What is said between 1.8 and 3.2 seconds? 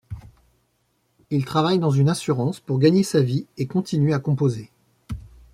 une assurance pour gagner